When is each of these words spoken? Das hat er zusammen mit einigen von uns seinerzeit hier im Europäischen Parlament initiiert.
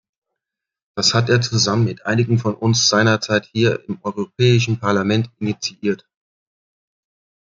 Das 0.97 1.13
hat 1.13 1.29
er 1.29 1.41
zusammen 1.41 1.83
mit 1.85 2.07
einigen 2.07 2.39
von 2.39 2.55
uns 2.55 2.89
seinerzeit 2.89 3.45
hier 3.45 3.87
im 3.87 3.99
Europäischen 4.01 4.79
Parlament 4.79 5.29
initiiert. 5.37 6.07